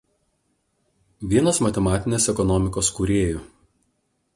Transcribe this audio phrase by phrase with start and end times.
[1.35, 3.49] Vienas matematinės ekonomikos kūrėjų.